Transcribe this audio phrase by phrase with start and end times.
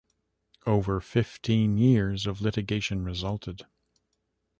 [0.65, 3.67] Over fifteen years of litigation resulted.